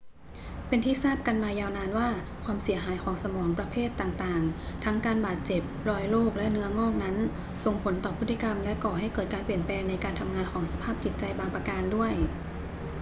[0.67, 2.09] เป็นที่ทราบกันมายาวนานว่า
[2.45, 7.15] ความเสียหายของสมองประเภทต่าง ๆ ทั้งการบาดเจ็บ รอยโรค และเนื้องอกนั้น
[7.63, 12.13] ส่งผลต่อพฤติกรรมและก่อให้เกิดการเปลี่ยนแปลงในการทำงานของสภาพจิตใจบางประการด้วย